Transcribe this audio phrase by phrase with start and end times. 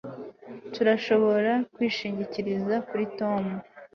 [0.73, 3.41] turashobora kwishingikiriza kuri tom